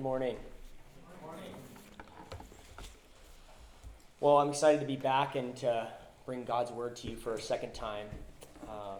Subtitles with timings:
[0.00, 0.36] Good morning.
[4.20, 5.88] Well, I'm excited to be back and to
[6.24, 8.06] bring God's word to you for a second time.
[8.66, 8.96] Uh,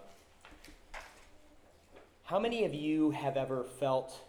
[2.25, 4.21] how many of you have ever felt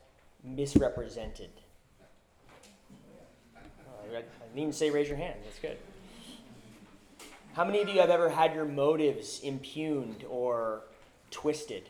[0.46, 1.50] misrepresented?
[3.58, 4.24] Uh, I
[4.56, 5.42] didn't say raise your hand.
[5.44, 5.78] That's good.
[7.52, 10.84] How many of you have ever had your motives impugned or
[11.32, 11.90] twisted?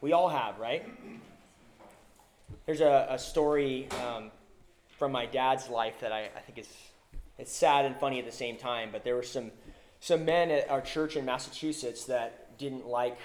[0.00, 0.90] We all have, right?
[2.66, 4.30] There's a, a story um,
[4.98, 6.68] from my dad's life that I, I think is
[7.38, 8.90] it's sad and funny at the same time.
[8.92, 9.50] But there were some
[10.00, 13.18] some men at our church in Massachusetts that didn't like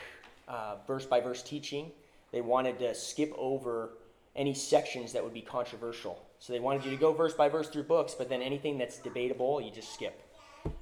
[0.87, 1.91] verse by verse teaching.
[2.31, 3.91] They wanted to skip over
[4.35, 6.23] any sections that would be controversial.
[6.39, 8.99] So they wanted you to go verse by verse through books, but then anything that's
[8.99, 10.21] debatable, you just skip.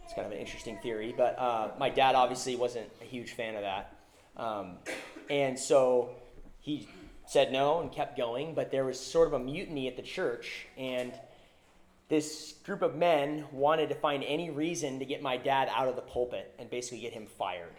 [0.04, 3.56] It's kind of an interesting theory, but uh, my dad obviously wasn't a huge fan
[3.56, 3.96] of that.
[4.36, 4.78] Um,
[5.30, 6.10] and so
[6.60, 6.90] he
[7.28, 10.68] said no and kept going, but there was sort of a mutiny at the church,
[10.78, 11.14] and
[12.08, 15.96] this group of men wanted to find any reason to get my dad out of
[15.96, 17.74] the pulpit and basically get him fired.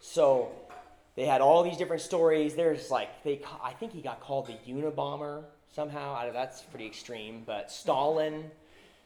[0.00, 0.50] So
[1.14, 2.54] they had all these different stories.
[2.54, 6.32] There's like they, I think he got called the Unabomber somehow.
[6.32, 8.50] That's pretty extreme, but Stalin.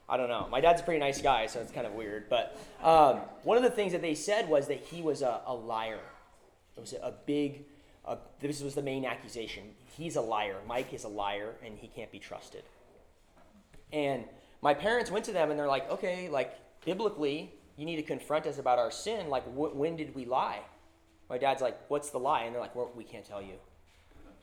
[0.09, 0.49] I don't know.
[0.51, 2.29] My dad's a pretty nice guy, so it's kind of weird.
[2.29, 5.55] But um, one of the things that they said was that he was a, a
[5.55, 6.01] liar.
[6.77, 7.65] It was a big,
[8.11, 9.63] a, this was the main accusation.
[9.97, 10.57] He's a liar.
[10.67, 12.65] Mike is a liar, and he can't be trusted.
[13.93, 14.25] And
[14.63, 18.47] my parents went to them and they're like, okay, like biblically, you need to confront
[18.47, 19.29] us about our sin.
[19.29, 20.61] Like, wh- when did we lie?
[21.29, 22.43] My dad's like, what's the lie?
[22.43, 23.55] And they're like, well, we can't tell you.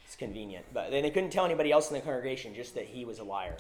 [0.06, 0.66] It's convenient.
[0.74, 3.24] But then they couldn't tell anybody else in the congregation, just that he was a
[3.24, 3.58] liar.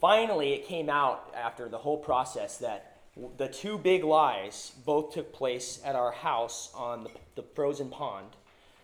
[0.00, 2.98] Finally, it came out after the whole process that
[3.38, 8.26] the two big lies both took place at our house on the, the frozen pond.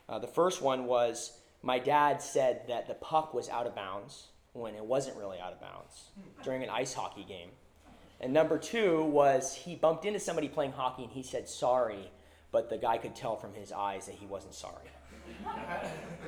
[0.09, 4.29] Uh, the first one was my dad said that the puck was out of bounds
[4.53, 6.11] when it wasn't really out of bounds
[6.43, 7.51] during an ice hockey game.
[8.21, 12.11] And number two was he bumped into somebody playing hockey and he said sorry,
[12.51, 14.89] but the guy could tell from his eyes that he wasn't sorry.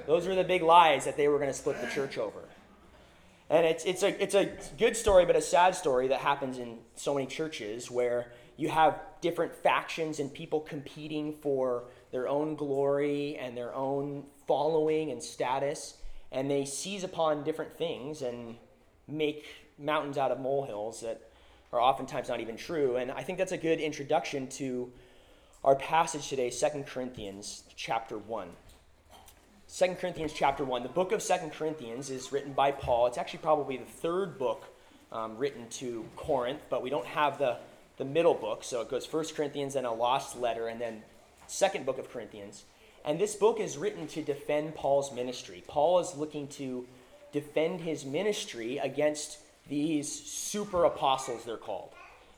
[0.06, 2.48] Those were the big lies that they were going to split the church over.
[3.48, 6.78] And it's, it's, a, it's a good story, but a sad story that happens in
[6.94, 13.36] so many churches where you have different factions and people competing for their own glory
[13.36, 15.94] and their own following and status
[16.32, 18.56] and they seize upon different things and
[19.08, 19.46] make
[19.78, 21.20] mountains out of molehills that
[21.72, 22.96] are oftentimes not even true.
[22.96, 24.92] And I think that's a good introduction to
[25.64, 28.48] our passage today, 2 Corinthians chapter 1.
[29.76, 30.82] 2 Corinthians chapter 1.
[30.82, 33.06] The book of 2 Corinthians is written by Paul.
[33.06, 34.64] It's actually probably the third book
[35.12, 37.56] um, written to Corinth, but we don't have the,
[37.96, 38.64] the middle book.
[38.64, 41.02] So it goes 1 Corinthians, then a lost letter, and then
[41.50, 42.64] second book of Corinthians.
[43.04, 45.64] And this book is written to defend Paul's ministry.
[45.66, 46.86] Paul is looking to
[47.32, 49.38] defend his ministry against
[49.68, 51.90] these super apostles, they're called.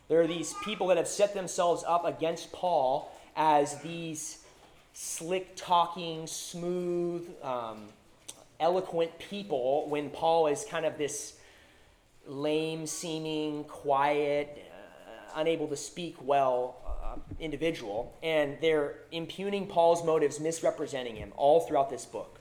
[0.09, 4.39] There are these people that have set themselves up against Paul as these
[4.93, 7.89] slick talking, smooth, um,
[8.61, 11.35] eloquent people when Paul is kind of this
[12.27, 16.77] lame seeming, quiet, uh, unable to speak well
[17.13, 22.41] uh, individual, and they're impugning Paul's motives, misrepresenting him all throughout this book.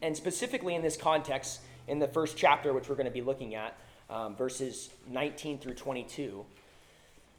[0.00, 3.54] And specifically in this context, in the first chapter, which we're going to be looking
[3.54, 3.76] at,
[4.10, 6.44] um, verses 19 through 22,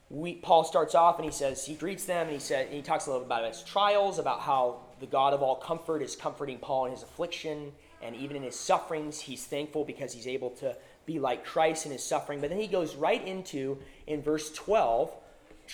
[0.10, 2.82] we, Paul starts off and he says, he greets them and he, said, and he
[2.82, 6.16] talks a little bit about his trials, about how the God of all comfort is
[6.16, 10.52] comforting Paul in his affliction, and even in his sufferings, he's thankful because he's able
[10.52, 10.76] to
[11.06, 12.42] be like Christ in his suffering.
[12.42, 15.14] But then he goes right into, in verse 12,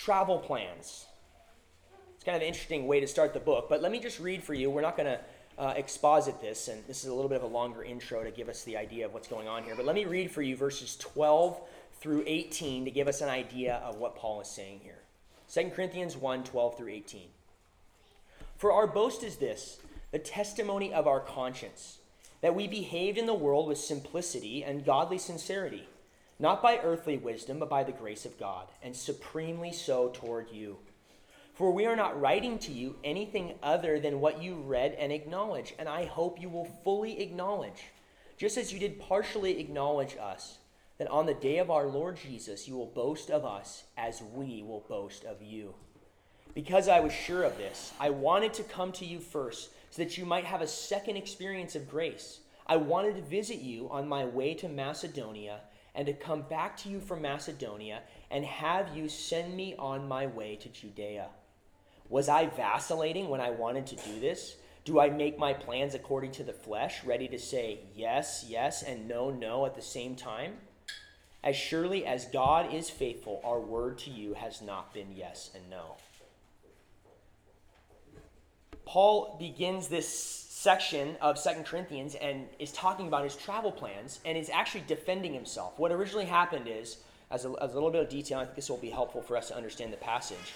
[0.04, 1.04] travel plans.
[2.14, 4.42] It's kind of an interesting way to start the book, but let me just read
[4.42, 4.70] for you.
[4.70, 5.20] We're not going to
[5.58, 8.48] uh, exposit this, and this is a little bit of a longer intro to give
[8.48, 9.74] us the idea of what's going on here.
[9.76, 11.60] But let me read for you verses 12
[12.00, 15.00] through 18 to give us an idea of what Paul is saying here.
[15.52, 17.28] 2 Corinthians 1 12 through 18.
[18.56, 19.80] For our boast is this
[20.12, 21.98] the testimony of our conscience,
[22.40, 25.86] that we behaved in the world with simplicity and godly sincerity
[26.40, 30.78] not by earthly wisdom, but by the grace of God, and supremely so toward you.
[31.52, 35.74] For we are not writing to you anything other than what you read and acknowledge,
[35.78, 37.84] and I hope you will fully acknowledge,
[38.38, 40.56] just as you did partially acknowledge us,
[40.96, 44.62] that on the day of our Lord Jesus you will boast of us as we
[44.62, 45.74] will boast of you.
[46.54, 50.16] Because I was sure of this, I wanted to come to you first so that
[50.16, 52.40] you might have a second experience of grace.
[52.66, 55.60] I wanted to visit you on my way to Macedonia
[56.00, 58.00] and to come back to you from Macedonia
[58.30, 61.26] and have you send me on my way to Judea.
[62.08, 64.56] Was I vacillating when I wanted to do this?
[64.86, 69.08] Do I make my plans according to the flesh, ready to say yes, yes, and
[69.08, 70.54] no, no at the same time?
[71.44, 75.68] As surely as God is faithful, our word to you has not been yes and
[75.68, 75.96] no.
[78.86, 80.08] Paul begins this
[80.60, 85.32] section of Second Corinthians and is talking about his travel plans and is actually defending
[85.32, 85.78] himself.
[85.78, 86.98] What originally happened is,
[87.30, 89.38] as a, as a little bit of detail, I think this will be helpful for
[89.38, 90.52] us to understand the passage.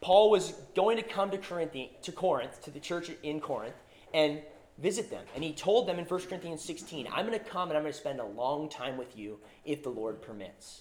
[0.00, 3.74] Paul was going to come to to Corinth, to the church in Corinth,
[4.14, 4.40] and
[4.78, 5.22] visit them.
[5.34, 7.92] And he told them in 1 Corinthians 16, I'm going to come and I'm going
[7.92, 10.80] to spend a long time with you if the Lord permits.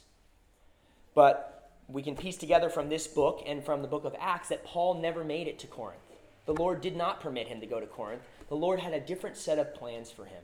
[1.14, 4.64] But we can piece together from this book and from the book of Acts that
[4.64, 6.00] Paul never made it to Corinth.
[6.46, 8.22] The Lord did not permit him to go to Corinth.
[8.52, 10.44] The Lord had a different set of plans for him.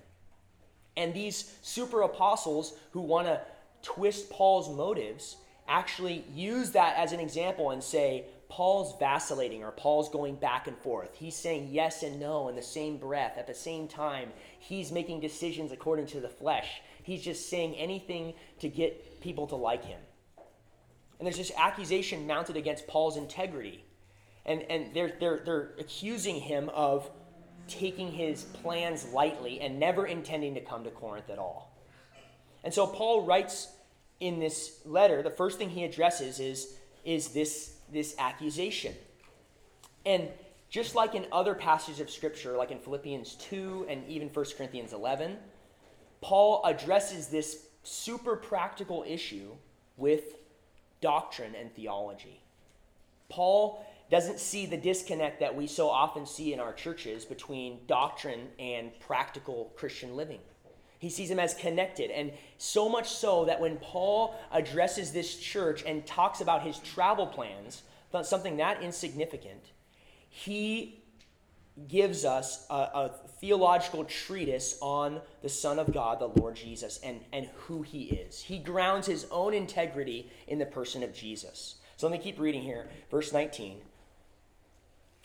[0.95, 3.41] And these super apostles who want to
[3.81, 5.35] twist Paul's motives
[5.67, 10.77] actually use that as an example and say, Paul's vacillating or Paul's going back and
[10.77, 11.09] forth.
[11.15, 13.37] He's saying yes and no in the same breath.
[13.37, 16.79] At the same time, he's making decisions according to the flesh.
[17.03, 19.99] He's just saying anything to get people to like him.
[21.19, 23.83] And there's this accusation mounted against Paul's integrity.
[24.45, 27.11] And, and they're, they're, they're accusing him of
[27.67, 31.71] taking his plans lightly and never intending to come to Corinth at all.
[32.63, 33.69] And so Paul writes
[34.19, 36.75] in this letter, the first thing he addresses is,
[37.05, 38.93] is this this accusation.
[40.05, 40.29] And
[40.69, 44.93] just like in other passages of Scripture, like in Philippians 2 and even 1 Corinthians
[44.93, 45.37] 11,
[46.21, 49.51] Paul addresses this super practical issue
[49.95, 50.35] with
[50.99, 52.41] doctrine and theology.
[53.29, 58.47] Paul doesn't see the disconnect that we so often see in our churches between doctrine
[58.57, 60.39] and practical Christian living.
[60.99, 65.83] He sees them as connected, and so much so that when Paul addresses this church
[65.85, 67.83] and talks about his travel plans,
[68.23, 69.61] something that insignificant,
[70.29, 71.03] he
[71.87, 77.19] gives us a, a, theological treatise on the Son of God, the Lord Jesus, and,
[77.31, 78.41] and who he is.
[78.41, 81.75] He grounds his own integrity in the person of Jesus.
[81.95, 82.89] So let me keep reading here.
[83.11, 83.77] Verse 19.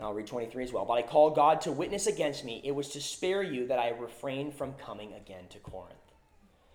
[0.00, 0.86] And I'll read 23 as well.
[0.86, 2.62] But I call God to witness against me.
[2.64, 5.92] It was to spare you that I refrained from coming again to Corinth.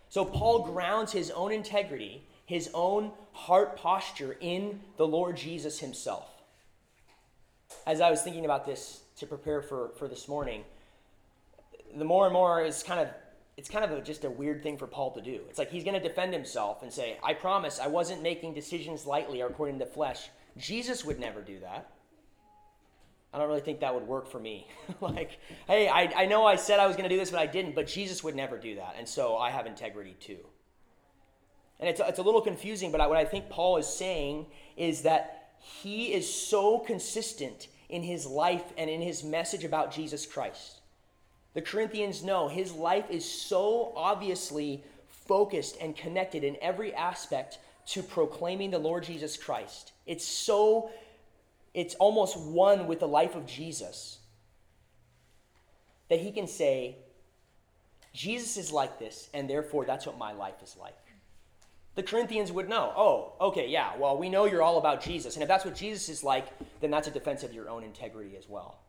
[0.09, 6.29] So Paul grounds his own integrity, his own heart posture in the Lord Jesus himself.
[7.87, 10.63] As I was thinking about this to prepare for, for this morning,
[11.97, 13.07] the more and more it's kind of
[13.57, 15.39] it's kind of a, just a weird thing for Paul to do.
[15.49, 19.07] It's like he's going to defend himself and say, "I promise I wasn't making decisions
[19.07, 21.89] lightly or according to flesh." Jesus would never do that.
[23.35, 24.65] I don't really think that would work for me.
[25.01, 27.45] like, hey, I, I know I said I was going to do this, but I
[27.45, 27.75] didn't.
[27.75, 28.95] But Jesus would never do that.
[28.97, 30.37] And so I have integrity too.
[31.81, 34.45] And it's, it's a little confusing, but what I think Paul is saying
[34.77, 40.25] is that he is so consistent in his life and in his message about Jesus
[40.25, 40.79] Christ.
[41.55, 48.01] The Corinthians know his life is so obviously focused and connected in every aspect to
[48.01, 49.91] proclaiming the Lord Jesus Christ.
[50.05, 50.89] It's so
[51.75, 54.19] it's almost one with the life of Jesus.
[56.09, 56.95] That he can say,
[58.13, 60.95] Jesus is like this, and therefore that's what my life is like.
[61.95, 65.35] The Corinthians would know, oh, okay, yeah, well, we know you're all about Jesus.
[65.35, 66.47] And if that's what Jesus is like,
[66.79, 68.79] then that's a defense of your own integrity as well.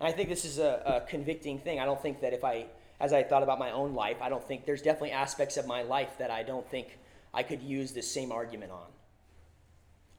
[0.00, 1.78] And I think this is a, a convicting thing.
[1.78, 2.66] I don't think that if I,
[3.00, 5.82] as I thought about my own life, I don't think there's definitely aspects of my
[5.82, 6.98] life that I don't think
[7.34, 8.86] I could use this same argument on.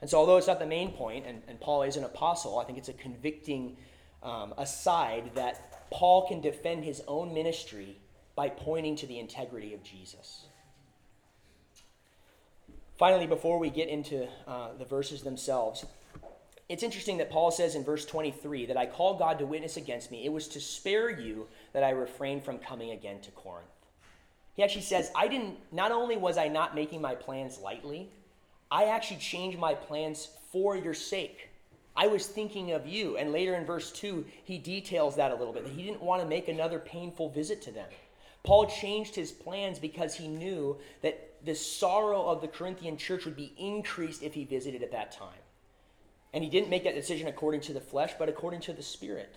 [0.04, 2.66] And so, although it's not the main point, and, and Paul is an apostle, I
[2.66, 3.78] think it's a convicting
[4.22, 7.96] um, aside that Paul can defend his own ministry
[8.36, 10.48] by pointing to the integrity of Jesus.
[12.98, 15.86] Finally, before we get into uh, the verses themselves,
[16.68, 20.12] it's interesting that Paul says in verse 23 that I call God to witness against
[20.12, 20.26] me.
[20.26, 23.70] It was to spare you that I refrained from coming again to Corinth.
[24.58, 28.10] He actually says, I didn't, not only was I not making my plans lightly,
[28.74, 31.50] I actually changed my plans for your sake.
[31.96, 33.18] I was thinking of you.
[33.18, 36.28] And later in verse 2, he details that a little bit, he didn't want to
[36.28, 37.88] make another painful visit to them.
[38.44, 43.36] Paul changed his plans because he knew that the sorrow of the Corinthian church would
[43.36, 45.30] be increased if he visited at that time.
[46.34, 49.36] And he didn't make that decision according to the flesh, but according to the Spirit.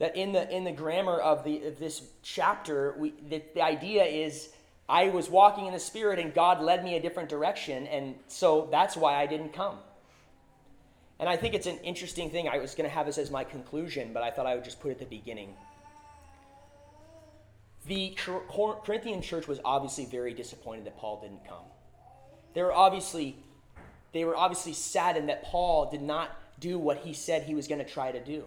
[0.00, 4.04] That in the in the grammar of the of this chapter, we the, the idea
[4.04, 4.50] is
[4.88, 8.68] I was walking in the spirit and God led me a different direction, and so
[8.70, 9.76] that's why I didn't come.
[11.20, 12.48] And I think it's an interesting thing.
[12.48, 14.80] I was going to have this as my conclusion, but I thought I would just
[14.80, 15.54] put it at the beginning.
[17.86, 18.16] The
[18.84, 21.64] Corinthian church was obviously very disappointed that Paul didn't come.
[22.54, 23.36] They were obviously
[24.12, 26.30] they were obviously saddened that Paul did not
[26.60, 28.44] do what he said he was going to try to do.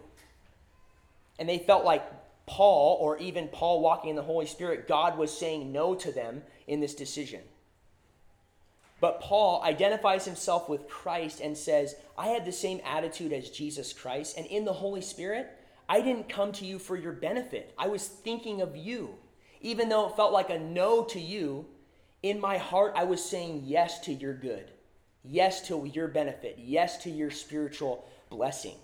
[1.38, 2.04] And they felt like
[2.52, 6.42] Paul, or even Paul walking in the Holy Spirit, God was saying no to them
[6.66, 7.40] in this decision.
[9.00, 13.94] But Paul identifies himself with Christ and says, I had the same attitude as Jesus
[13.94, 15.50] Christ, and in the Holy Spirit,
[15.88, 17.72] I didn't come to you for your benefit.
[17.78, 19.14] I was thinking of you.
[19.62, 21.64] Even though it felt like a no to you,
[22.22, 24.70] in my heart, I was saying yes to your good,
[25.24, 28.76] yes to your benefit, yes to your spiritual blessing.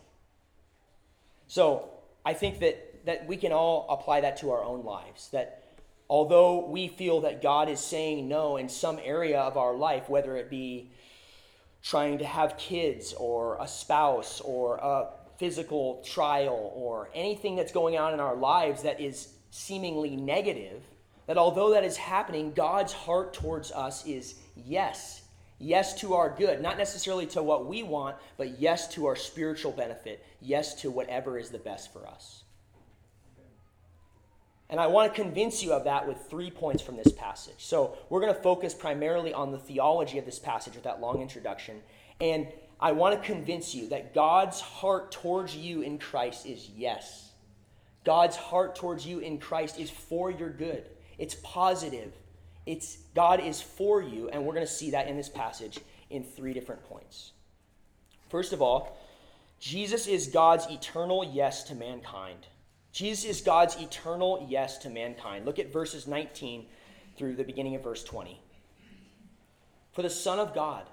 [1.49, 1.91] So
[2.25, 5.31] I think that, that we can all apply that to our own lives.
[5.31, 5.65] That
[6.11, 10.37] although we feel that God is saying no in some area of our life, whether
[10.37, 10.91] it be
[11.83, 15.07] trying to have kids or a spouse or a
[15.39, 20.83] physical trial or anything that's going on in our lives that is seemingly negative,
[21.27, 25.23] that although that is happening, God's heart towards us is yes.
[25.59, 29.73] Yes to our good, not necessarily to what we want, but yes to our spiritual
[29.73, 32.45] benefit, yes to whatever is the best for us.
[34.71, 37.55] And I want to convince you of that with three points from this passage.
[37.59, 41.23] So we're going to focus primarily on the theology of this passage with that long
[41.23, 41.81] introduction.
[42.21, 42.49] And
[42.81, 47.33] I want to convince you that God's heart towards you in Christ is yes.
[48.05, 50.85] God's heart towards you in Christ is for your good.
[51.19, 52.13] It's positive.
[52.67, 56.23] It's God is for you, and we're going to see that in this passage in
[56.23, 57.33] three different points.
[58.29, 58.99] First of all,
[59.59, 62.47] Jesus is God's eternal yes to mankind.
[62.93, 65.45] Jesus is God's eternal yes to mankind.
[65.45, 66.67] Look at verses 19
[67.17, 68.41] through the beginning of verse 20.
[69.93, 70.85] For the Son of God,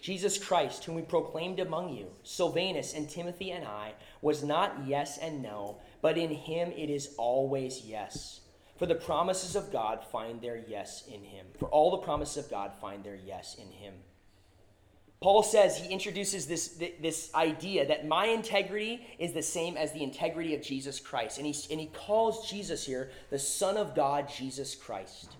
[0.00, 5.18] Jesus Christ, whom we proclaimed among you, Silvanus and Timothy and I, was not yes
[5.18, 8.40] and no, but in him it is always yes.
[8.76, 11.46] For the promises of God find their yes in him.
[11.58, 13.94] For all the promises of God find their yes in him.
[15.20, 20.02] Paul says he introduces this, this idea that my integrity is the same as the
[20.02, 21.38] integrity of Jesus Christ.
[21.38, 25.30] And he, and he calls Jesus here the Son of God, Jesus Christ.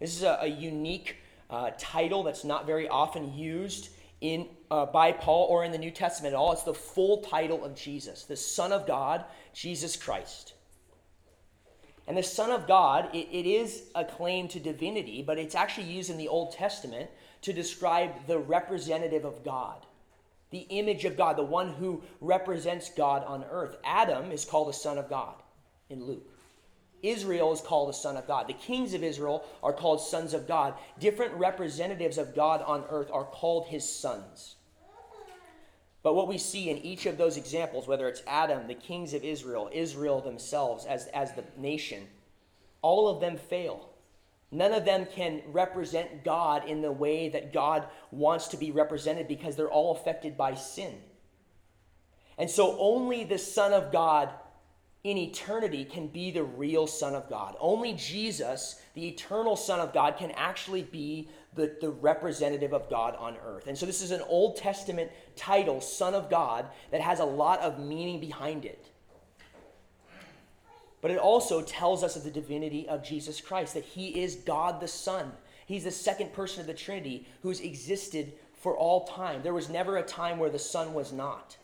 [0.00, 1.16] This is a, a unique
[1.48, 3.88] uh, title that's not very often used
[4.20, 6.52] in, uh, by Paul or in the New Testament at all.
[6.52, 9.24] It's the full title of Jesus, the Son of God,
[9.54, 10.54] Jesus Christ.
[12.06, 15.86] And the Son of God, it, it is a claim to divinity, but it's actually
[15.86, 17.10] used in the Old Testament
[17.42, 19.84] to describe the representative of God,
[20.50, 23.76] the image of God, the one who represents God on earth.
[23.84, 25.34] Adam is called a son of God
[25.90, 26.28] in Luke.
[27.02, 28.46] Israel is called a son of God.
[28.46, 30.74] The kings of Israel are called sons of God.
[31.00, 34.54] Different representatives of God on earth are called his sons.
[36.02, 39.24] But what we see in each of those examples, whether it's Adam, the kings of
[39.24, 42.08] Israel, Israel themselves as, as the nation,
[42.82, 43.91] all of them fail.
[44.52, 49.26] None of them can represent God in the way that God wants to be represented
[49.26, 50.94] because they're all affected by sin.
[52.36, 54.28] And so only the Son of God
[55.04, 57.56] in eternity can be the real Son of God.
[57.58, 63.16] Only Jesus, the eternal Son of God, can actually be the, the representative of God
[63.16, 63.66] on earth.
[63.66, 67.60] And so this is an Old Testament title, Son of God, that has a lot
[67.60, 68.91] of meaning behind it
[71.02, 74.80] but it also tells us of the divinity of Jesus Christ, that he is God
[74.80, 75.32] the Son.
[75.66, 79.42] He's the second person of the Trinity who's existed for all time.
[79.42, 81.56] There was never a time where the Son was not.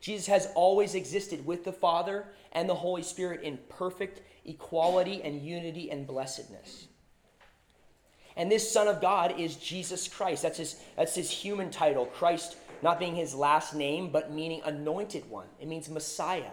[0.00, 5.42] Jesus has always existed with the Father and the Holy Spirit in perfect equality and
[5.42, 6.86] unity and blessedness.
[8.36, 10.42] And this Son of God is Jesus Christ.
[10.42, 12.06] That's his, that's his human title.
[12.06, 15.48] Christ not being his last name, but meaning anointed one.
[15.60, 16.52] It means Messiah.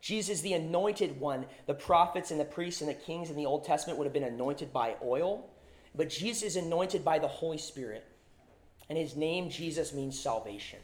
[0.00, 1.46] Jesus the anointed one.
[1.66, 4.22] The prophets and the priests and the kings in the Old Testament would have been
[4.22, 5.50] anointed by oil,
[5.94, 8.06] but Jesus is anointed by the Holy Spirit.
[8.88, 10.80] And his name, Jesus, means salvation.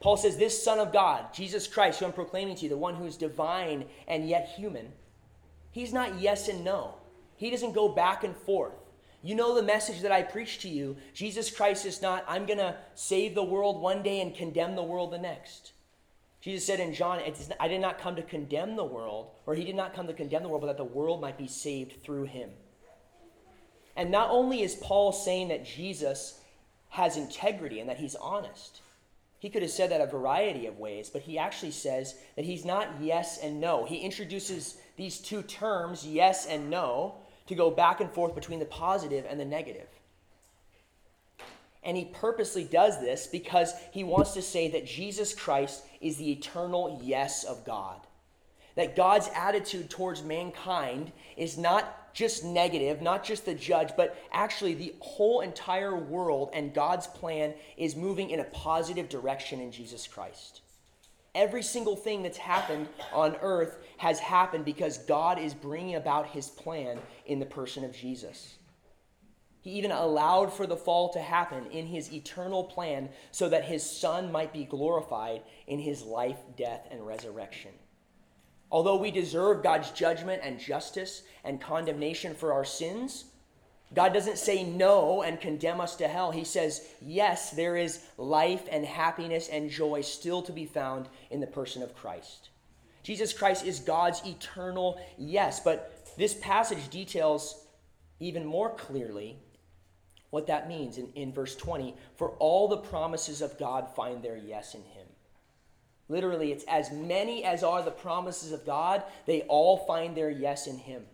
[0.00, 2.94] Paul says, This Son of God, Jesus Christ, who I'm proclaiming to you, the one
[2.94, 4.92] who is divine and yet human,
[5.70, 6.94] he's not yes and no.
[7.36, 8.74] He doesn't go back and forth.
[9.22, 10.96] You know the message that I preach to you.
[11.14, 14.82] Jesus Christ is not, I'm going to save the world one day and condemn the
[14.82, 15.72] world the next.
[16.44, 17.22] Jesus said in John,
[17.58, 20.42] I did not come to condemn the world, or he did not come to condemn
[20.42, 22.50] the world, but that the world might be saved through him.
[23.96, 26.38] And not only is Paul saying that Jesus
[26.90, 28.82] has integrity and that he's honest,
[29.38, 32.66] He could have said that a variety of ways, but he actually says that he's
[32.66, 33.86] not yes and no.
[33.86, 37.14] He introduces these two terms, yes and no,
[37.46, 39.88] to go back and forth between the positive and the negative.
[41.84, 46.32] And he purposely does this because he wants to say that Jesus Christ is the
[46.32, 48.00] eternal yes of God.
[48.76, 54.74] That God's attitude towards mankind is not just negative, not just the judge, but actually
[54.74, 60.06] the whole entire world and God's plan is moving in a positive direction in Jesus
[60.06, 60.62] Christ.
[61.34, 66.48] Every single thing that's happened on earth has happened because God is bringing about his
[66.48, 68.54] plan in the person of Jesus.
[69.64, 73.82] He even allowed for the fall to happen in his eternal plan so that his
[73.82, 77.70] son might be glorified in his life, death, and resurrection.
[78.70, 83.24] Although we deserve God's judgment and justice and condemnation for our sins,
[83.94, 86.30] God doesn't say no and condemn us to hell.
[86.30, 91.40] He says, yes, there is life and happiness and joy still to be found in
[91.40, 92.50] the person of Christ.
[93.02, 97.64] Jesus Christ is God's eternal yes, but this passage details
[98.20, 99.38] even more clearly
[100.34, 101.94] what that means in, in verse 20.
[102.16, 105.06] For all the promises of God find their yes in him.
[106.08, 110.66] Literally, it's as many as are the promises of God, they all find their yes
[110.66, 111.04] in Him.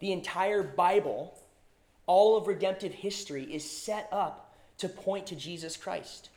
[0.00, 1.38] The entire Bible,
[2.06, 6.30] all of redemptive history, is set up to point to Jesus Christ.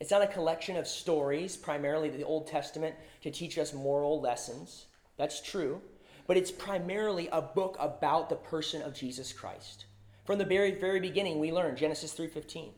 [0.00, 4.86] It's not a collection of stories, primarily the Old Testament, to teach us moral lessons.
[5.16, 5.80] That's true.
[6.26, 9.86] But it's primarily a book about the person of Jesus Christ.
[10.26, 12.70] From the very, very beginning, we learn Genesis 3.15,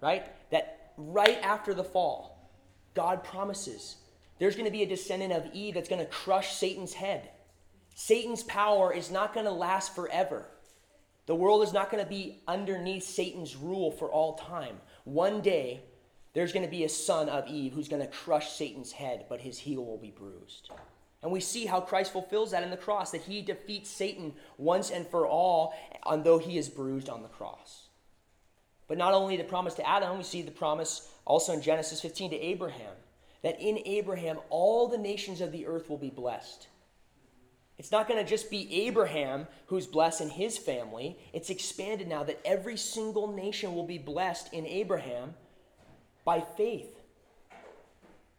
[0.00, 0.24] right?
[0.50, 2.50] That right after the fall,
[2.94, 3.96] God promises
[4.38, 7.30] there's going to be a descendant of Eve that's going to crush Satan's head.
[7.94, 10.48] Satan's power is not going to last forever.
[11.26, 14.80] The world is not going to be underneath Satan's rule for all time.
[15.04, 15.82] One day,
[16.32, 19.40] there's going to be a son of Eve who's going to crush Satan's head, but
[19.40, 20.70] his heel will be bruised.
[21.22, 24.90] And we see how Christ fulfills that in the cross, that he defeats Satan once
[24.90, 27.88] and for all, although he is bruised on the cross.
[28.88, 32.30] But not only the promise to Adam, we see the promise also in Genesis 15
[32.30, 32.94] to Abraham
[33.42, 36.68] that in Abraham all the nations of the earth will be blessed.
[37.78, 41.18] It's not going to just be Abraham who's blessed in his family.
[41.32, 45.34] It's expanded now that every single nation will be blessed in Abraham
[46.24, 47.01] by faith.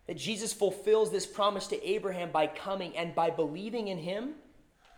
[0.08, 4.34] That Jesus fulfills this promise to Abraham by coming and by believing in him,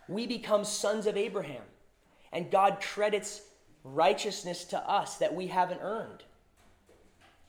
[0.08, 1.62] we become sons of Abraham.
[2.32, 3.42] And God credits
[3.84, 6.24] righteousness to us that we haven't earned.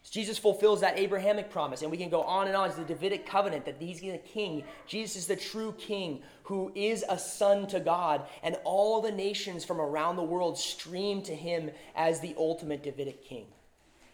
[0.09, 2.69] Jesus fulfills that Abrahamic promise, and we can go on and on.
[2.69, 4.63] It's the Davidic covenant that he's the king.
[4.85, 9.65] Jesus is the true king who is a son to God, and all the nations
[9.65, 13.47] from around the world stream to him as the ultimate Davidic king.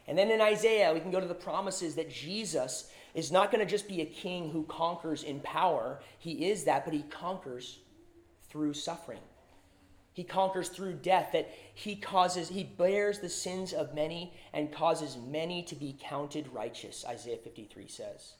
[0.07, 3.63] And then in Isaiah, we can go to the promises that Jesus is not going
[3.63, 5.99] to just be a king who conquers in power.
[6.17, 7.79] He is that, but he conquers
[8.49, 9.21] through suffering.
[10.13, 15.17] He conquers through death, that he causes, he bears the sins of many and causes
[15.17, 18.33] many to be counted righteous, Isaiah 53 says.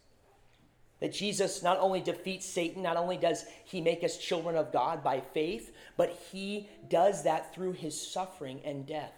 [1.00, 5.04] That Jesus not only defeats Satan, not only does he make us children of God
[5.04, 9.14] by faith, but he does that through his suffering and death.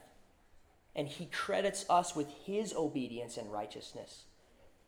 [0.96, 4.24] And he credits us with his obedience and righteousness.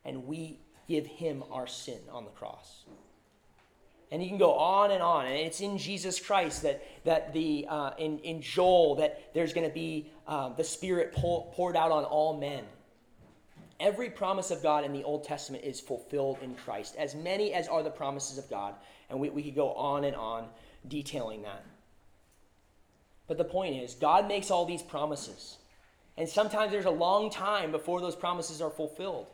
[0.05, 2.85] And we give him our sin on the cross.
[4.09, 5.25] And you can go on and on.
[5.25, 9.67] And it's in Jesus Christ that, that the, uh, in, in Joel, that there's going
[9.67, 12.63] to be uh, the Spirit pour, poured out on all men.
[13.79, 17.67] Every promise of God in the Old Testament is fulfilled in Christ, as many as
[17.67, 18.73] are the promises of God.
[19.09, 20.47] And we, we could go on and on
[20.87, 21.63] detailing that.
[23.27, 25.57] But the point is, God makes all these promises.
[26.15, 29.27] And sometimes there's a long time before those promises are fulfilled.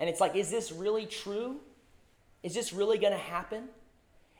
[0.00, 1.60] And it's like, is this really true?
[2.42, 3.68] Is this really going to happen?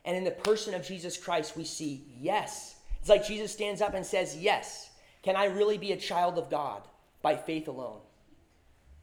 [0.05, 2.77] And in the person of Jesus Christ, we see yes.
[2.99, 4.89] It's like Jesus stands up and says, Yes.
[5.23, 6.83] Can I really be a child of God
[7.21, 8.01] by faith alone?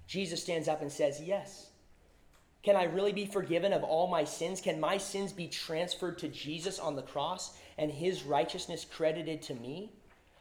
[0.07, 1.69] Jesus stands up and says, Yes.
[2.63, 4.59] Can I really be forgiven of all my sins?
[4.59, 9.53] Can my sins be transferred to Jesus on the cross and his righteousness credited to
[9.53, 9.91] me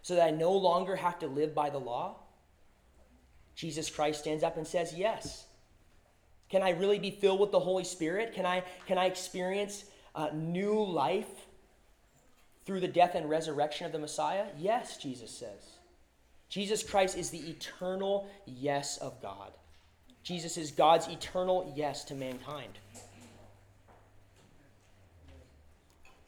[0.00, 2.16] so that I no longer have to live by the law?
[3.54, 5.45] Jesus Christ stands up and says, Yes.
[6.48, 8.32] Can I really be filled with the Holy Spirit?
[8.32, 11.46] Can I, can I experience uh, new life
[12.64, 14.46] through the death and resurrection of the Messiah?
[14.58, 15.76] Yes, Jesus says.
[16.48, 19.52] Jesus Christ is the eternal yes of God.
[20.22, 22.78] Jesus is God's eternal yes to mankind.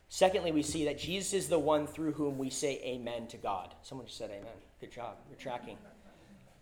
[0.09, 3.75] Secondly, we see that Jesus is the one through whom we say amen to God.
[3.83, 4.53] Someone just said amen.
[4.81, 5.17] Good job.
[5.29, 5.77] You're tracking.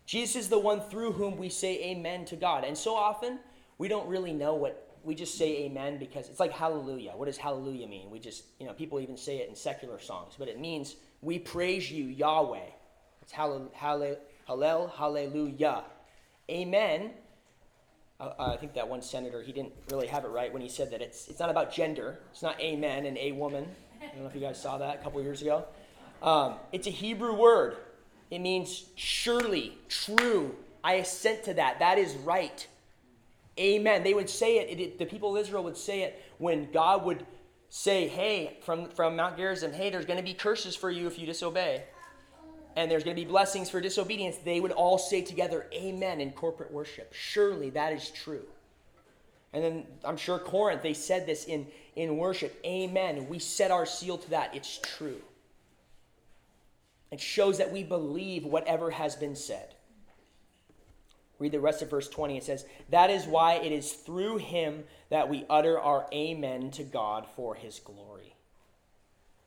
[0.07, 2.63] Jesus is the one through whom we say amen to God.
[2.63, 3.39] And so often,
[3.77, 7.11] we don't really know what we just say amen because it's like hallelujah.
[7.15, 8.09] What does hallelujah mean?
[8.09, 11.37] We just, you know, people even say it in secular songs, but it means we
[11.37, 12.69] praise you, Yahweh.
[13.21, 14.17] It's hallel, hallel,
[14.47, 15.83] hallel hallelujah.
[16.49, 17.11] Amen.
[18.19, 20.89] Uh, I think that one senator, he didn't really have it right when he said
[20.91, 22.17] that it's, it's not about gender.
[22.31, 23.67] It's not amen and a woman.
[24.01, 25.65] I don't know if you guys saw that a couple years ago.
[26.23, 27.75] Um, it's a Hebrew word.
[28.29, 30.55] It means surely, true.
[30.83, 31.79] I assent to that.
[31.79, 32.65] That is right.
[33.59, 34.03] Amen.
[34.03, 37.25] They would say it, it, the people of Israel would say it when God would
[37.69, 41.17] say, hey, from, from Mount Gerizim, hey, there's going to be curses for you if
[41.17, 41.83] you disobey.
[42.75, 44.37] And there's going to be blessings for disobedience.
[44.37, 47.11] They would all say together, amen, in corporate worship.
[47.13, 48.45] Surely that is true.
[49.53, 52.59] And then I'm sure Corinth, they said this in, in worship.
[52.63, 53.27] Amen.
[53.27, 54.55] We set our seal to that.
[54.55, 55.19] It's true.
[57.11, 59.75] It shows that we believe whatever has been said.
[61.39, 62.37] Read the rest of verse 20.
[62.37, 66.83] It says, That is why it is through him that we utter our amen to
[66.83, 68.35] God for his glory.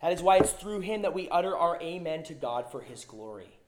[0.01, 3.05] That is why it's through him that we utter our amen to God for his
[3.05, 3.59] glory.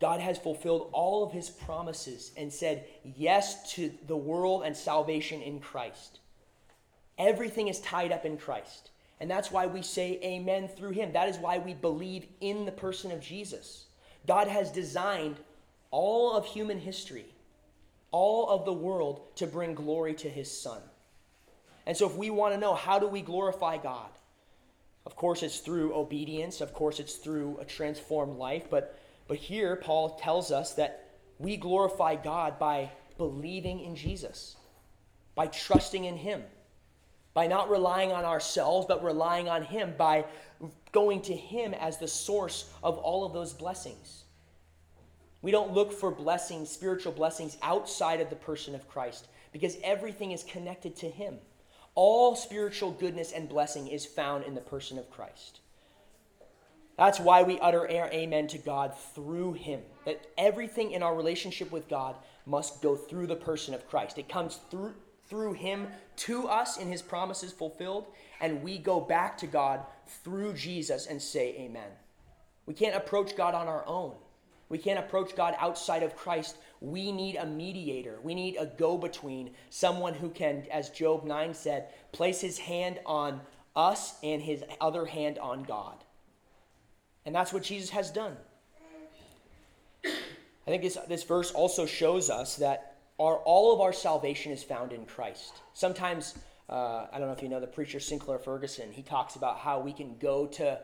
[0.00, 5.40] God has fulfilled all of his promises and said yes to the world and salvation
[5.40, 6.18] in Christ.
[7.18, 8.90] Everything is tied up in Christ.
[9.22, 11.12] And that's why we say amen through him.
[11.12, 13.84] That is why we believe in the person of Jesus.
[14.26, 15.36] God has designed
[15.92, 17.26] all of human history,
[18.10, 20.80] all of the world to bring glory to his son.
[21.86, 24.10] And so, if we want to know how do we glorify God,
[25.06, 28.68] of course, it's through obedience, of course, it's through a transformed life.
[28.68, 34.56] But, but here, Paul tells us that we glorify God by believing in Jesus,
[35.36, 36.42] by trusting in him,
[37.34, 40.24] by not relying on ourselves, but relying on him, by
[40.92, 44.24] going to him as the source of all of those blessings.
[45.40, 50.32] We don't look for blessings, spiritual blessings, outside of the person of Christ because everything
[50.32, 51.38] is connected to Him.
[51.94, 55.60] All spiritual goodness and blessing is found in the person of Christ.
[56.96, 59.80] That's why we utter our amen to God through Him.
[60.06, 62.16] That everything in our relationship with God
[62.46, 64.18] must go through the person of Christ.
[64.18, 64.94] It comes through,
[65.32, 68.06] through Him to us in His promises fulfilled,
[68.42, 71.88] and we go back to God through Jesus and say amen.
[72.66, 74.12] We can't approach God on our own.
[74.68, 76.58] We can't approach God outside of Christ.
[76.82, 78.18] We need a mediator.
[78.22, 83.00] We need a go between, someone who can, as Job 9 said, place his hand
[83.06, 83.40] on
[83.74, 86.04] us and his other hand on God.
[87.24, 88.36] And that's what Jesus has done.
[90.04, 90.10] I
[90.70, 94.92] think this, this verse also shows us that our, all of our salvation is found
[94.92, 95.54] in Christ.
[95.74, 96.34] Sometimes,
[96.68, 99.80] uh, I don't know if you know the preacher Sinclair Ferguson, he talks about how
[99.80, 100.78] we can go to,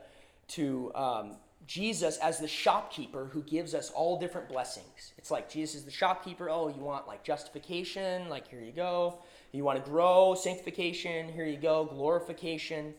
[0.49, 1.37] to um,
[1.67, 5.13] Jesus as the shopkeeper who gives us all different blessings.
[5.19, 6.49] It's like Jesus is the shopkeeper.
[6.49, 8.29] Oh, you want like justification?
[8.29, 9.19] Like, here you go.
[9.53, 11.29] You want to grow, sanctification?
[11.33, 12.95] Here you go, glorification.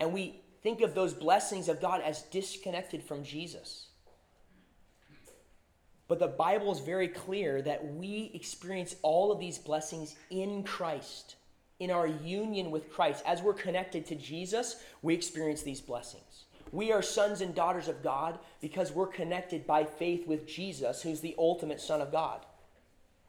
[0.00, 3.88] And we think of those blessings of God as disconnected from Jesus.
[6.08, 11.36] But the Bible is very clear that we experience all of these blessings in Christ,
[11.78, 13.22] in our union with Christ.
[13.26, 16.46] As we're connected to Jesus, we experience these blessings.
[16.72, 21.20] We are sons and daughters of God because we're connected by faith with Jesus, who's
[21.20, 22.44] the ultimate Son of God.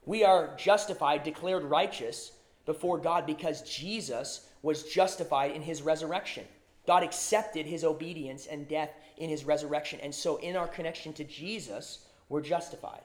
[0.06, 2.32] We are justified, declared righteous
[2.64, 6.44] before God because Jesus was justified in his resurrection.
[6.86, 10.00] God accepted his obedience and death in his resurrection.
[10.02, 13.02] And so, in our connection to Jesus, we're justified.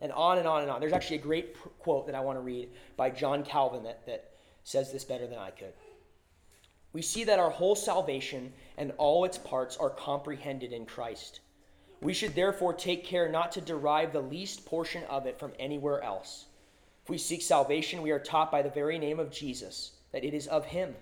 [0.00, 0.80] And on and on and on.
[0.80, 4.30] There's actually a great quote that I want to read by John Calvin that, that
[4.64, 5.74] says this better than I could
[6.92, 11.40] we see that our whole salvation and all its parts are comprehended in Christ.
[12.00, 16.02] We should therefore take care not to derive the least portion of it from anywhere
[16.02, 16.46] else.
[17.02, 20.34] If we seek salvation, we are taught by the very name of Jesus that it
[20.34, 20.94] is of Him.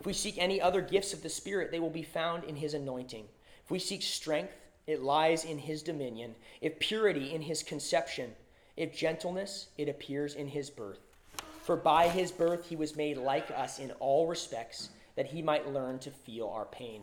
[0.00, 2.74] If we seek any other gifts of the Spirit, they will be found in His
[2.74, 3.26] anointing.
[3.64, 4.52] If we seek strength,
[4.88, 6.34] it lies in His dominion.
[6.60, 8.34] If purity, in His conception.
[8.76, 10.98] If gentleness, it appears in His birth.
[11.62, 15.72] For by His birth He was made like us in all respects that he might
[15.72, 17.02] learn to feel our pain.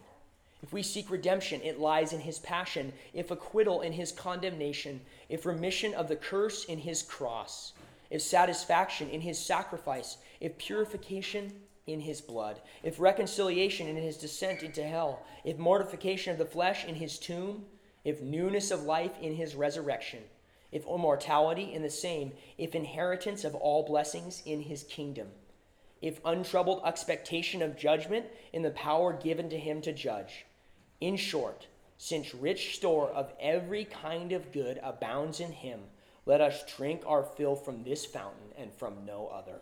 [0.63, 5.45] If we seek redemption, it lies in his passion, if acquittal in his condemnation, if
[5.45, 7.73] remission of the curse in his cross,
[8.09, 11.51] if satisfaction in his sacrifice, if purification
[11.87, 16.85] in his blood, if reconciliation in his descent into hell, if mortification of the flesh
[16.85, 17.65] in his tomb,
[18.05, 20.23] if newness of life in his resurrection,
[20.71, 25.27] if immortality in the same, if inheritance of all blessings in his kingdom
[26.05, 30.45] if untroubled expectation of judgment in the power given to him to judge.
[31.01, 31.65] In short,
[31.97, 35.79] since rich store of every kind of good abounds in him,
[36.27, 39.61] let us drink our fill from this fountain and from no other.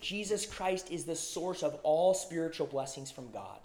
[0.00, 3.60] Jesus Christ is the source of all spiritual blessings from God.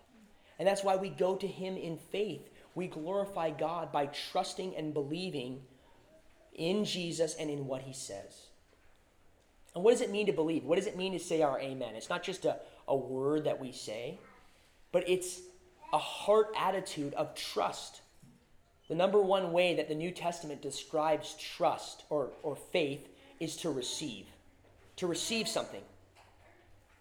[0.60, 2.50] And that's why we go to him in faith.
[2.75, 5.62] We glorify God by trusting and believing
[6.53, 8.47] in Jesus and in what he says.
[9.75, 10.63] And what does it mean to believe?
[10.63, 11.95] What does it mean to say our amen?
[11.95, 12.57] It's not just a,
[12.88, 14.19] a word that we say,
[14.91, 15.41] but it's
[15.91, 18.01] a heart attitude of trust.
[18.88, 23.07] The number one way that the New Testament describes trust or, or faith
[23.39, 24.25] is to receive.
[24.97, 25.81] To receive something.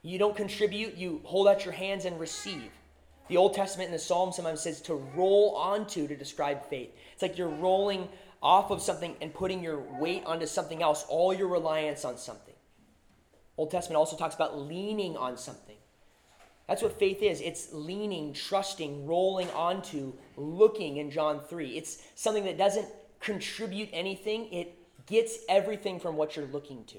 [0.02, 2.70] You don't contribute, you hold out your hands and receive.
[3.28, 6.90] The Old Testament in the Psalms sometimes says to roll onto to describe faith.
[7.12, 8.08] It's like you're rolling
[8.42, 12.54] off of something and putting your weight onto something else, all your reliance on something.
[13.56, 15.76] Old Testament also talks about leaning on something.
[16.66, 17.40] That's what faith is.
[17.40, 21.76] It's leaning, trusting, rolling onto, looking in John 3.
[21.76, 22.88] It's something that doesn't
[23.20, 26.98] contribute anything, it gets everything from what you're looking to.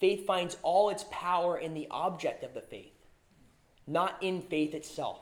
[0.00, 2.92] Faith finds all its power in the object of the faith,
[3.86, 5.20] not in faith itself.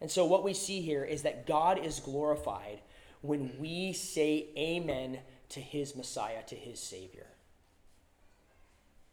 [0.00, 2.80] And so, what we see here is that God is glorified
[3.20, 5.18] when we say amen
[5.50, 7.26] to his Messiah, to his Savior.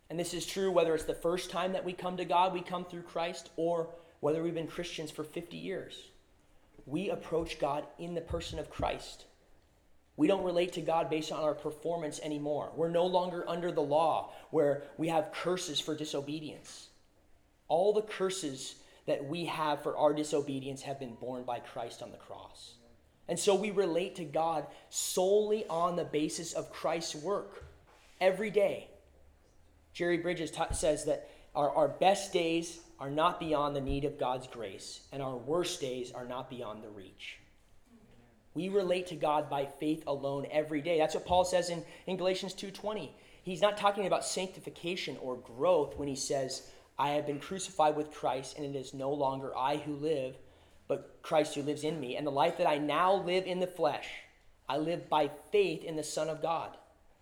[0.10, 2.62] And this is true whether it's the first time that we come to God, we
[2.62, 3.90] come through Christ, or
[4.22, 6.10] whether we've been Christians for 50 years.
[6.86, 9.26] We approach God in the person of Christ.
[10.16, 12.72] We don't relate to God based on our performance anymore.
[12.76, 16.88] We're no longer under the law where we have curses for disobedience.
[17.68, 18.76] All the curses
[19.08, 22.76] that we have for our disobedience have been borne by Christ on the cross.
[23.28, 27.66] And so we relate to God solely on the basis of Christ's work
[28.22, 28.90] every day.
[29.94, 34.20] Jerry Bridges t- says that our, our best days are not beyond the need of
[34.20, 37.40] God's grace, and our worst days are not beyond the reach.
[38.54, 40.98] We relate to God by faith alone every day.
[40.98, 43.10] That's what Paul says in, in Galatians 2:20.
[43.44, 48.12] He's not talking about sanctification or growth when he says, I have been crucified with
[48.12, 50.36] Christ, and it is no longer I who live,
[50.88, 52.16] but Christ who lives in me.
[52.16, 54.08] And the life that I now live in the flesh,
[54.68, 56.76] I live by faith in the Son of God.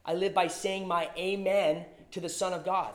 [0.05, 2.93] I live by saying my amen to the Son of God.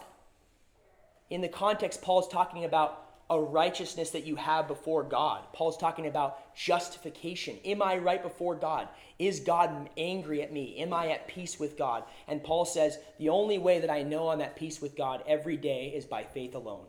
[1.29, 5.45] In the context, Paul is talking about a righteousness that you have before God.
[5.53, 7.57] Paul's talking about justification.
[7.65, 8.89] Am I right before God?
[9.21, 10.77] Is God angry at me?
[10.79, 12.03] Am I at peace with God?
[12.27, 15.57] And Paul says, the only way that I know I'm at peace with God every
[15.57, 16.87] day is by faith alone.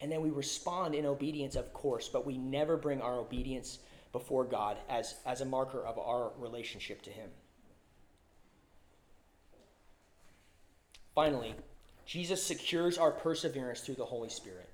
[0.00, 3.80] And then we respond in obedience, of course, but we never bring our obedience
[4.12, 7.28] before God as, as a marker of our relationship to Him.
[11.16, 11.56] Finally,
[12.08, 14.70] Jesus secures our perseverance through the Holy Spirit.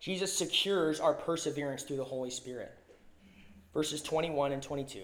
[0.00, 2.72] Jesus secures our perseverance through the Holy Spirit.
[3.74, 5.02] Verses 21 and 22.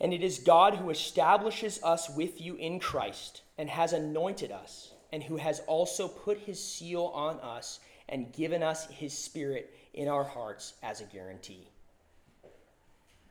[0.00, 4.92] And it is God who establishes us with you in Christ and has anointed us,
[5.12, 10.06] and who has also put his seal on us and given us his Spirit in
[10.06, 11.66] our hearts as a guarantee.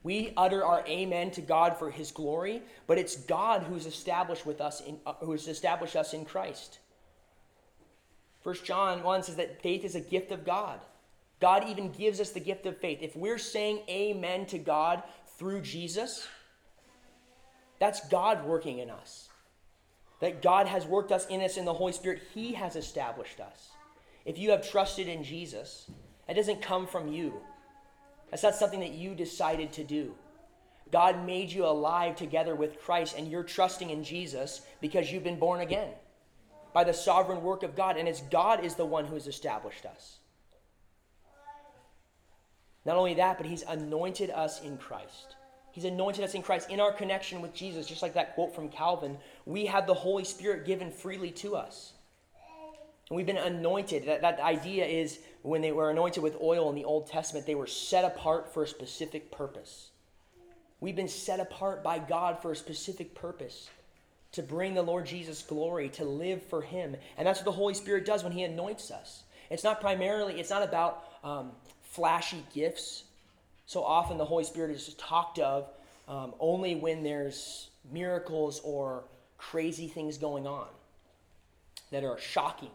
[0.04, 4.60] We utter our amen to God for his glory, but it's God who's established with
[4.60, 6.80] us in, uh, who has established us in Christ.
[8.44, 10.80] 1 John 1 says that faith is a gift of God.
[11.40, 13.00] God even gives us the gift of faith.
[13.02, 15.04] If we're saying amen to God
[15.38, 16.28] through Jesus,
[17.80, 19.30] that's God working in us.
[20.20, 22.22] That God has worked us in us in the Holy Spirit.
[22.34, 23.70] He has established us.
[24.24, 25.90] If you have trusted in Jesus,
[26.30, 27.34] it doesn't come from you.
[28.30, 30.14] That's not something that you decided to do.
[30.92, 35.40] God made you alive together with Christ, and you're trusting in Jesus because you've been
[35.40, 35.90] born again
[36.74, 37.98] by the sovereign work of God.
[37.98, 40.18] And it's God is the one who has established us.
[42.86, 45.36] Not only that, but He's anointed us in Christ.
[45.72, 48.70] He's anointed us in Christ in our connection with Jesus, just like that quote from
[48.70, 49.18] Calvin.
[49.46, 51.94] We have the Holy Spirit given freely to us.
[53.10, 54.06] And we've been anointed.
[54.06, 57.56] That, that idea is when they were anointed with oil in the Old Testament, they
[57.56, 59.92] were set apart for a specific purpose.
[60.80, 63.70] We've been set apart by God for a specific purpose
[64.34, 66.96] to bring the Lord Jesus glory, to live for Him.
[67.18, 69.24] And that's what the Holy Spirit does when He anoints us.
[69.50, 73.04] It's not primarily, it's not about um, flashy gifts.
[73.66, 75.70] So often the Holy Spirit is talked of
[76.08, 79.04] um, only when there's miracles or
[79.38, 80.68] crazy things going on
[81.92, 82.72] that are shocking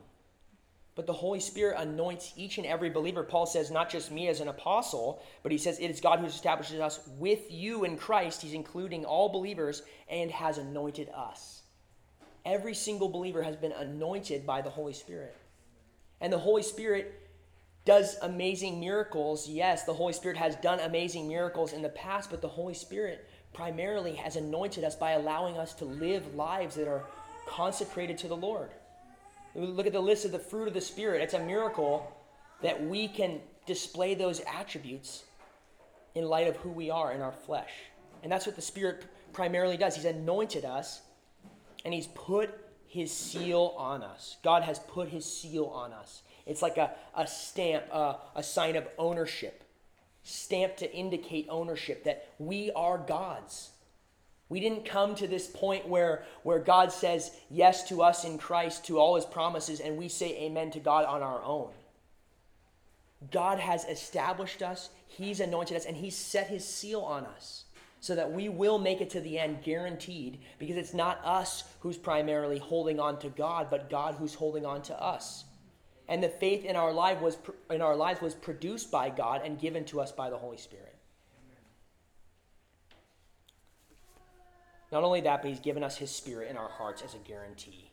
[0.96, 3.22] but the Holy Spirit anoints each and every believer.
[3.22, 6.26] Paul says, not just me as an apostle, but he says it is God who
[6.26, 8.40] establishes us with you in Christ.
[8.40, 11.62] He's including all believers and has anointed us.
[12.46, 15.36] Every single believer has been anointed by the Holy Spirit.
[16.22, 17.28] And the Holy Spirit
[17.84, 19.48] does amazing miracles.
[19.48, 23.28] Yes, the Holy Spirit has done amazing miracles in the past, but the Holy Spirit
[23.52, 27.04] primarily has anointed us by allowing us to live lives that are
[27.46, 28.70] consecrated to the Lord.
[29.56, 31.22] Look at the list of the fruit of the Spirit.
[31.22, 32.12] It's a miracle
[32.62, 35.24] that we can display those attributes
[36.14, 37.70] in light of who we are in our flesh.
[38.22, 39.96] And that's what the Spirit primarily does.
[39.96, 41.00] He's anointed us
[41.86, 42.50] and He's put
[42.86, 44.36] His seal on us.
[44.42, 46.22] God has put His seal on us.
[46.44, 49.64] It's like a, a stamp, uh, a sign of ownership,
[50.22, 53.70] stamped to indicate ownership that we are God's.
[54.48, 58.84] We didn't come to this point where, where God says yes to us in Christ,
[58.86, 61.70] to all his promises, and we say amen to God on our own.
[63.32, 67.64] God has established us, he's anointed us, and he's set his seal on us
[68.00, 71.96] so that we will make it to the end guaranteed because it's not us who's
[71.96, 75.44] primarily holding on to God, but God who's holding on to us.
[76.06, 77.36] And the faith in our life was
[77.68, 80.95] in our lives was produced by God and given to us by the Holy Spirit.
[84.92, 87.90] Not only that, but he's given us his spirit in our hearts as a guarantee.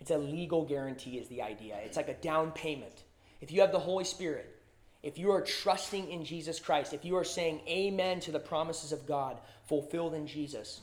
[0.00, 1.76] It's a legal guarantee is the idea.
[1.84, 3.04] It's like a down payment.
[3.40, 4.56] If you have the Holy Spirit,
[5.02, 8.92] if you are trusting in Jesus Christ, if you are saying amen to the promises
[8.92, 10.80] of God fulfilled in Jesus,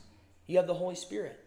[0.48, 1.40] you have the Holy Spirit.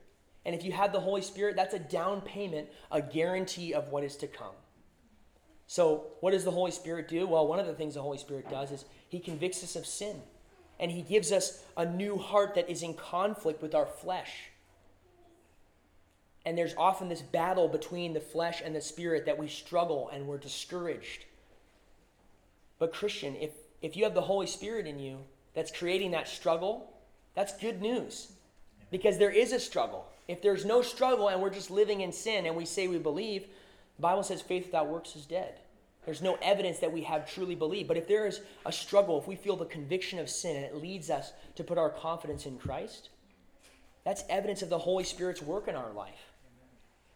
[0.44, 4.04] And if you have the Holy Spirit, that's a down payment, a guarantee of what
[4.04, 4.54] is to come.
[5.66, 7.26] So, what does the Holy Spirit do?
[7.26, 10.20] Well, one of the things the Holy Spirit does is he convicts us of sin.
[10.80, 14.50] And he gives us a new heart that is in conflict with our flesh.
[16.44, 20.26] And there's often this battle between the flesh and the spirit that we struggle and
[20.26, 21.24] we're discouraged.
[22.78, 25.18] But, Christian, if, if you have the Holy Spirit in you
[25.54, 26.92] that's creating that struggle,
[27.34, 28.32] that's good news.
[28.90, 30.06] Because there is a struggle.
[30.26, 33.46] If there's no struggle and we're just living in sin and we say we believe,
[33.96, 35.60] the Bible says faith without works is dead.
[36.04, 37.88] There's no evidence that we have truly believed.
[37.88, 40.76] But if there is a struggle, if we feel the conviction of sin and it
[40.76, 43.10] leads us to put our confidence in Christ,
[44.04, 46.32] that's evidence of the Holy Spirit's work in our life.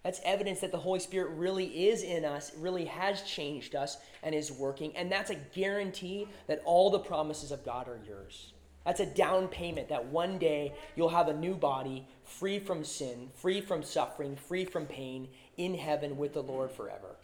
[0.04, 4.36] That's evidence that the Holy Spirit really is in us, really has changed us, and
[4.36, 4.96] is working.
[4.96, 8.52] And that's a guarantee that all the promises of God are yours.
[8.84, 13.30] That's a down payment that one day you'll have a new body, free from sin,
[13.34, 17.16] free from suffering, free from pain, in heaven with the Lord forever.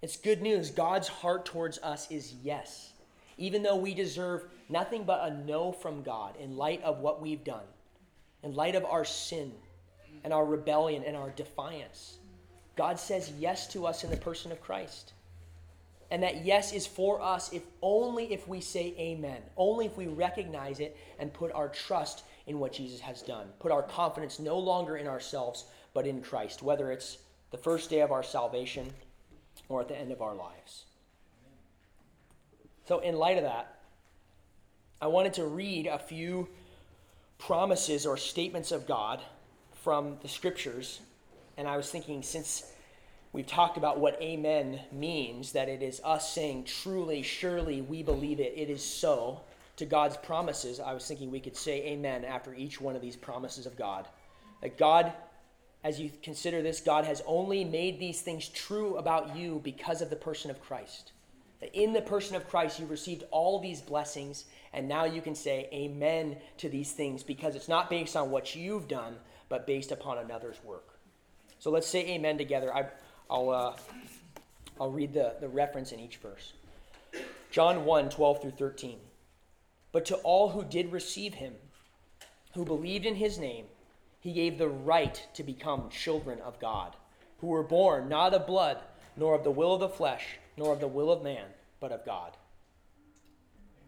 [0.00, 0.70] It's good news.
[0.70, 2.92] God's heart towards us is yes.
[3.36, 7.42] Even though we deserve nothing but a no from God in light of what we've
[7.42, 7.64] done,
[8.42, 9.52] in light of our sin
[10.24, 12.18] and our rebellion and our defiance.
[12.76, 15.12] God says yes to us in the person of Christ.
[16.10, 20.06] And that yes is for us if only if we say amen, only if we
[20.06, 23.48] recognize it and put our trust in what Jesus has done.
[23.58, 27.18] Put our confidence no longer in ourselves, but in Christ, whether it's
[27.50, 28.90] the first day of our salvation
[29.68, 30.84] or at the end of our lives.
[32.86, 33.80] So, in light of that,
[35.00, 36.48] I wanted to read a few
[37.38, 39.20] promises or statements of God
[39.82, 41.00] from the scriptures,
[41.56, 42.72] and I was thinking since
[43.32, 48.40] we've talked about what amen means, that it is us saying, truly, surely, we believe
[48.40, 49.42] it, it is so,
[49.76, 53.14] to God's promises, I was thinking we could say amen after each one of these
[53.14, 54.08] promises of God.
[54.60, 55.12] That God,
[55.84, 60.10] as you consider this, God has only made these things true about you because of
[60.10, 61.12] the person of Christ.
[61.60, 65.34] That in the person of Christ, you've received all these blessings, and now you can
[65.34, 69.16] say amen to these things because it's not based on what you've done,
[69.48, 70.98] but based upon another's work.
[71.58, 72.74] So let's say amen together.
[72.74, 72.86] I,
[73.30, 73.76] will uh,
[74.80, 76.52] I'll read the, the reference in each verse.
[77.50, 78.98] John 1 12 through 13.
[79.90, 81.54] But to all who did receive him,
[82.54, 83.66] who believed in his name,
[84.20, 86.96] he gave the right to become children of God,
[87.38, 88.78] who were born not of blood,
[89.16, 91.46] nor of the will of the flesh, nor of the will of man,
[91.80, 92.36] but of God.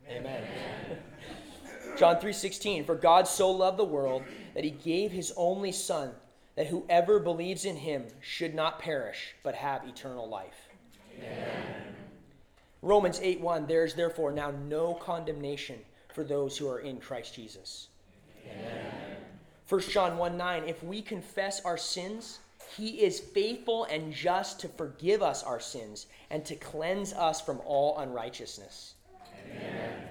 [0.09, 0.43] Amen.
[0.87, 0.99] Amen.
[1.97, 4.23] John 3:16 For God so loved the world
[4.55, 6.13] that he gave his only son
[6.57, 10.69] that whoever believes in him should not perish but have eternal life.
[11.17, 11.95] Amen.
[12.83, 15.79] Romans 8:1 There is therefore now no condemnation
[16.15, 17.89] for those who are in Christ Jesus.
[18.45, 19.00] Amen.
[19.71, 22.41] 1 John 1 9, if we confess our sins,
[22.77, 27.61] he is faithful and just to forgive us our sins and to cleanse us from
[27.65, 28.95] all unrighteousness.
[29.47, 30.09] Amen.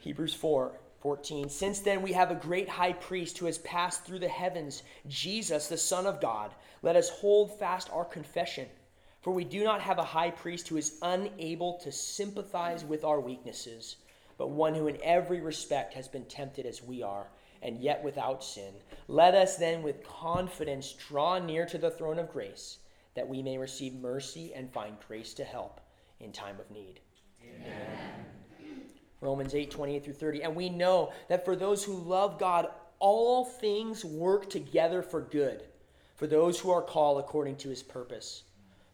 [0.00, 1.48] Hebrews 4 14.
[1.48, 5.68] Since then, we have a great high priest who has passed through the heavens, Jesus,
[5.68, 6.52] the Son of God.
[6.82, 8.68] Let us hold fast our confession.
[9.22, 13.18] For we do not have a high priest who is unable to sympathize with our
[13.18, 13.96] weaknesses,
[14.36, 17.28] but one who in every respect has been tempted as we are,
[17.62, 18.74] and yet without sin.
[19.08, 22.78] Let us then with confidence draw near to the throne of grace
[23.14, 25.80] that we may receive mercy and find grace to help
[26.20, 27.00] in time of need.
[27.42, 28.26] Amen.
[29.20, 30.42] Romans 8, 28 through 30.
[30.42, 35.64] And we know that for those who love God, all things work together for good,
[36.16, 38.42] for those who are called according to his purpose.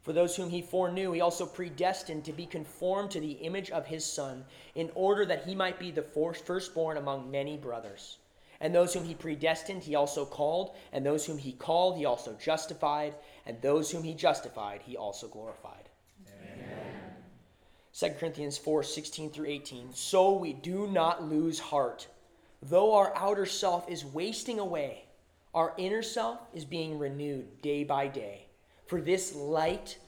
[0.02, 3.86] For those whom he foreknew, he also predestined to be conformed to the image of
[3.86, 4.44] his Son,
[4.74, 8.18] in order that he might be the firstborn among many brothers.
[8.61, 10.74] And those whom he predestined, he also called.
[10.92, 13.14] And those whom he called, he also justified.
[13.46, 15.88] And those whom he justified, he also glorified.
[16.26, 16.64] Amen.
[17.92, 19.92] 2 Corinthians 4 16 through 18.
[19.92, 22.09] So we do not lose heart.
[22.61, 25.04] Though our outer self is wasting away,
[25.54, 28.46] our inner self is being renewed day by day.
[28.86, 29.98] For this light,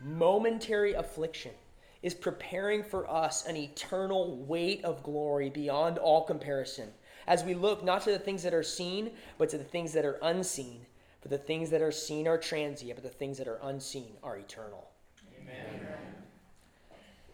[0.00, 1.52] momentary affliction
[2.02, 6.92] is preparing for us an eternal weight of glory beyond all comparison
[7.26, 10.04] as we look not to the things that are seen, but to the things that
[10.04, 10.86] are unseen.
[11.20, 14.36] For the things that are seen are transient, but the things that are unseen are
[14.36, 14.88] eternal.
[15.40, 15.86] Amen.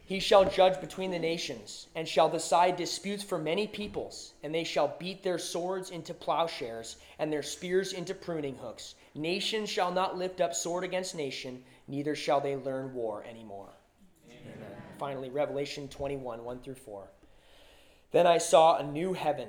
[0.04, 4.64] He shall judge between the nations, and shall decide disputes for many peoples, and they
[4.64, 8.94] shall beat their swords into plowshares, and their spears into pruning hooks.
[9.14, 13.68] Nation shall not lift up sword against nation, neither shall they learn war anymore.
[14.28, 14.54] Amen.
[14.56, 14.76] Amen.
[14.98, 17.08] Finally, Revelation 21 1 through 4.
[18.10, 19.48] Then I saw a new heaven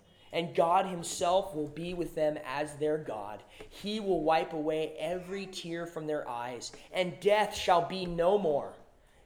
[0.33, 3.43] and God Himself will be with them as their God.
[3.69, 8.73] He will wipe away every tear from their eyes, and death shall be no more.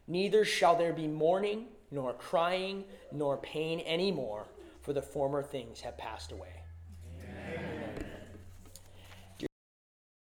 [0.07, 4.45] Neither shall there be mourning, nor crying, nor pain any more,
[4.81, 6.64] for the former things have passed away.